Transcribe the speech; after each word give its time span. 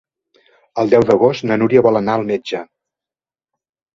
El 0.83 0.87
deu 0.93 1.03
d'agost 1.09 1.45
na 1.51 1.57
Núria 1.63 1.85
vol 1.87 2.01
anar 2.01 2.15
al 2.21 2.25
metge. 2.31 2.63